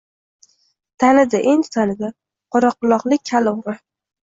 [1.03, 2.11] Tanidi endi tanidi
[2.57, 3.81] qoraquroqlik kal o‘g‘ri